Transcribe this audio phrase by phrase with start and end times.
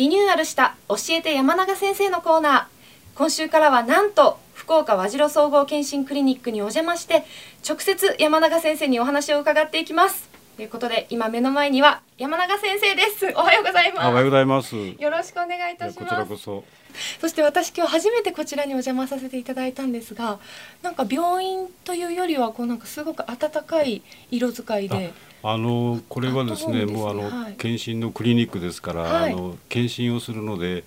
[0.00, 3.18] リニューアルした教えて山永先生のコーナー。
[3.18, 7.22] 今週からはなんと福岡和白総合健診クリニックにお邪魔して
[7.68, 10.30] 直接山永先生にお話を伺っていきます。
[10.60, 13.32] ということで今目の前には山永先生です。
[13.34, 14.08] おはようございます。
[14.08, 14.76] おはようございます。
[14.76, 15.98] よろしくお願いいたします。
[16.00, 16.64] こちらこそ。
[17.18, 20.38] そして私今日初めてこちらにお邪魔させていただいたんですが
[20.82, 25.14] なんか病院というよりはこうなんかすごく温かい色使いで。
[25.42, 26.92] あのこれはですね、ね。
[26.92, 27.54] もうあの、はい。
[27.54, 29.32] 検診のクリニックですから、はい。
[29.32, 30.84] あの検診をするので、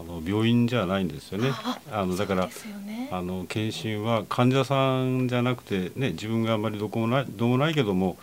[0.00, 1.52] あの病院じゃないんですよね。
[1.52, 3.08] ああのだからね。
[3.12, 8.16] あの検診は患者さんじゃなくてね、自分があんまりどこもないどうもないけども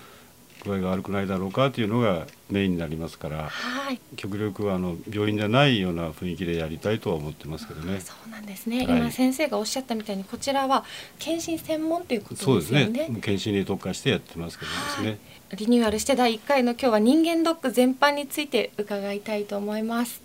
[0.66, 4.00] 具合が悪くないだろうかというのがメインになりますから、はい。
[4.16, 8.00] 極力あの病院じゃないような雰囲気でやりたいとは思ってますけどね。
[8.02, 8.98] そうなんですね、はい。
[9.00, 10.84] 今先生がおっしゃったみたいにこちらは
[11.18, 12.88] 検診専門ということそうですね。
[12.88, 13.06] ね。
[13.22, 15.20] 検診に特化してやってますけどですね。
[15.58, 20.22] リニューアルして第1回の今日は人間ドック全般について伺いたいと思います。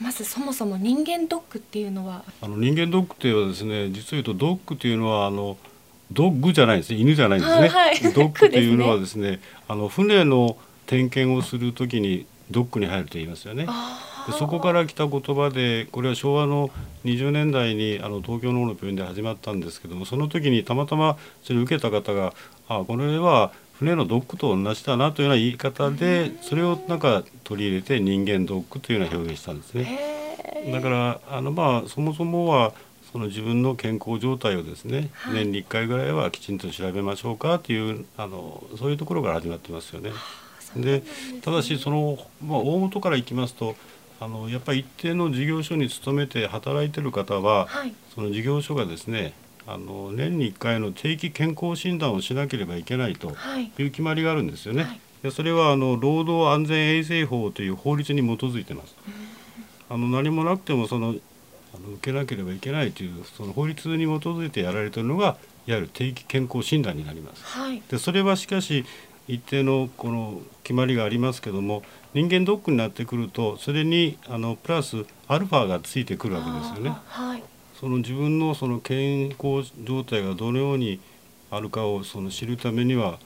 [0.00, 2.22] まずそもそも人間ドックっていうのは？
[2.42, 5.56] あの人間ドックというのはですね実を言うとドッグというのはあの
[6.12, 6.98] ドッグじゃないですね。
[6.98, 8.12] 犬じゃないんですね、はいはい。
[8.12, 13.66] ドッグ というのはですねあの船の点検をするときにドッグに入ると言いますよね。
[14.26, 16.70] でそこから来た言葉でこれは昭和の
[17.04, 22.34] 20年代にあの東京の方の病院で始まったんですけどもその時にたまたまそれを受けた方が
[22.68, 30.16] あこれは船のドッグと同じだなというような言い方でそれをなんか取り入れて人間ドッグというような表現したんですね。
[30.72, 32.72] だからあのまあそもそもは
[33.16, 40.10] その自分の健康状態をですね、はい年に1回ぐらいはきちんと調べましょうかというあのそういうところから始まってますよね。
[40.76, 43.74] でなんすただしその、まあ、大元からいきますと
[44.20, 49.32] あのやっぱり一定の事業所に勤めて働いてる方ははいその事業所がですね
[49.66, 54.82] あの年に1回の定期健康診断をしなければいけないとはいいう決まりがあるんですよね。
[54.82, 58.94] はいでそれはあの労働安全衛生法という法律に基づいてます。
[59.88, 61.14] あの何もなくてもその
[61.76, 67.44] あの受けなければいけないというその法律に基づいてやられているのがいわゆる定期健康診断になります。
[67.44, 68.84] はいでそれはしかし
[69.28, 71.82] 一定のこの決まりがありますけども
[72.14, 76.96] 人間ドックになってくるとそれにあのプラスアルファがついてくるわけですよね。
[77.06, 77.42] はい
[77.78, 80.98] その自分のその健康状態がどのように
[81.50, 83.18] あるかをその知るためには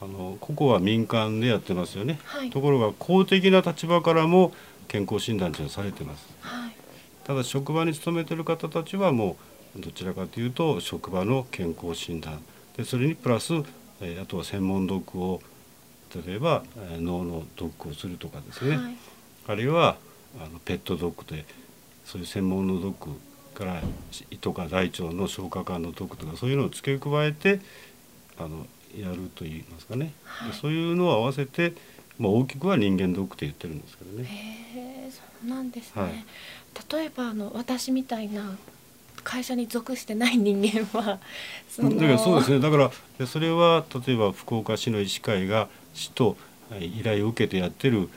[0.00, 2.18] あのここは民間でやってますよね。
[2.24, 4.52] はいところが公的な立場からも
[4.86, 6.26] 健康診断というのはされてます。
[7.28, 9.36] はいただ職場に勤めてる方たちはも
[9.76, 12.40] うどちらかというと職場の健康診断。
[12.74, 13.52] でそれにプラス、
[14.00, 15.42] えーあとは専門ドックを
[16.26, 18.96] 例えば、えー脳のドックをするとかですね、はい。
[19.46, 19.98] あるいは
[20.40, 21.44] あのペットドッグで
[22.06, 23.12] そういう専門のドッグ
[23.54, 23.82] から
[24.30, 27.60] 胃とか大腸の消化管のドッグとかそういうのを付け加えて
[28.38, 28.66] あの
[28.98, 30.52] やるといいますかね、はい。
[30.52, 31.74] でそういうのを合わせて、
[32.18, 34.87] まあ、大きくは人間ドッグって言ってるんですけどね。
[35.10, 36.12] そうなんですね、はい。
[36.92, 38.56] 例えばあの私みたいな
[39.24, 41.18] 会社に属してない人間は
[41.68, 42.60] そのだからそうですね。
[42.60, 46.36] だからでそれは例えば福岡市の医師会が市と
[46.70, 48.08] えー依頼を受けてやってる、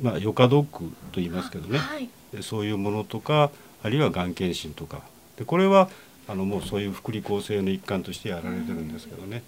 [0.00, 2.08] まあ、余暇ドックと言いますけどね、はい。
[2.32, 3.50] でそういうものとか
[3.82, 5.00] あるいはがん検診とか。
[5.36, 5.88] でこれは
[6.28, 9.38] あのもうそういう福利厚生の一環としてやられてるんですけどね。
[9.38, 9.42] で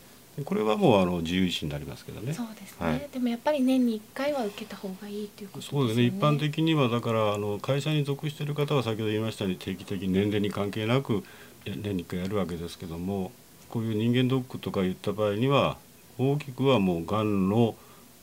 [0.44, 2.32] これはもうあの自由医師になりますけどね。
[2.32, 3.08] そうですね、はい。
[3.12, 5.80] でもやっぱり年に1回は受けた方がいいということですよね。
[5.80, 6.06] そうですね。
[6.06, 11.24] 一般的にはだからあの会社に属している方は先ほど言いましたように定期的に年齢に関係なく
[11.68, 13.32] や年に1回やるわけですけども
[13.68, 15.76] こういう人間ドックとか言った場合には
[16.18, 17.74] 大きくはもうがんの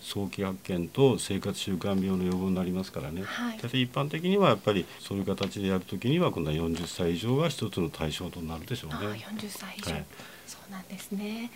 [0.06, 3.24] 早期発見と生活習慣病の予防になりますからね。
[3.24, 3.58] はい。
[3.58, 8.98] 一般的にはやっぱりそういう形でやるときには今度は40歳以上が一つの対象となるでしょうね。
[8.98, 10.06] 40歳以上、はい。
[10.46, 11.52] そうなんですね。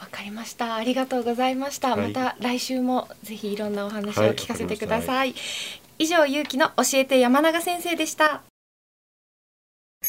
[0.00, 0.74] わかりました。
[0.74, 2.12] ありがとうございました、はい。
[2.12, 4.34] また来週もぜひいろんなお話をはい。
[4.34, 5.34] 聞かせてください、
[5.98, 8.42] 以上ゆうきの教えて山永先生でした